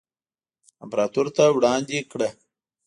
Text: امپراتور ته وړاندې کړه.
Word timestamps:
امپراتور 0.83 1.27
ته 1.35 1.43
وړاندې 1.57 1.97
کړه. 2.11 2.29